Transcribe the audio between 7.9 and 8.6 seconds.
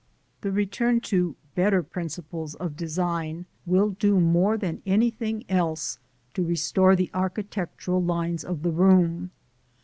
lines